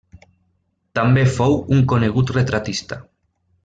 [1.01, 3.03] També fou un conegut retratista.